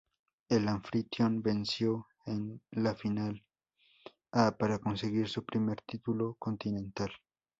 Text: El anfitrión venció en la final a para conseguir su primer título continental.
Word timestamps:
El 0.49 0.67
anfitrión 0.67 1.43
venció 1.43 2.07
en 2.25 2.59
la 2.71 2.95
final 2.95 3.45
a 4.31 4.57
para 4.57 4.79
conseguir 4.79 5.29
su 5.29 5.45
primer 5.45 5.79
título 5.83 6.37
continental. 6.39 7.11